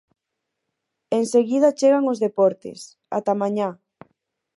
Enseguida 1.19 1.75
chegan 1.79 2.05
os 2.13 2.21
deportes, 2.25 2.79
ata 3.17 3.33
mañá. 3.41 3.69